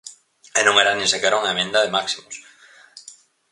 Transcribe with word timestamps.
E 0.59 0.61
non 0.67 0.75
era 0.83 0.91
nin 0.97 1.11
sequera 1.13 1.39
unha 1.41 1.53
emenda 1.55 1.83
de 1.83 1.93
máximos. 1.97 2.35